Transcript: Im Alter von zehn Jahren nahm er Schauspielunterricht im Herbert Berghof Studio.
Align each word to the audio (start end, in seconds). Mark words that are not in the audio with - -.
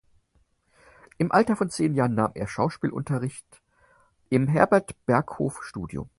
Im 1.19 1.31
Alter 1.31 1.55
von 1.55 1.69
zehn 1.69 1.93
Jahren 1.93 2.15
nahm 2.15 2.31
er 2.33 2.47
Schauspielunterricht 2.47 3.61
im 4.31 4.47
Herbert 4.47 4.95
Berghof 5.05 5.63
Studio. 5.63 6.09